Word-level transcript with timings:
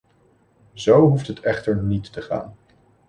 Zo 0.73 0.99
hoeft 1.09 1.27
het 1.27 1.39
echter 1.39 1.77
niet 1.83 2.13
te 2.13 2.21
gaan. 2.21 2.55